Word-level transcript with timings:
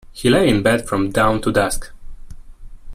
He 0.11 0.31
lay 0.31 0.49
in 0.49 0.63
bed 0.63 0.87
from 0.87 1.11
dawn 1.11 1.43
to 1.43 1.51
dusk. 1.51 1.91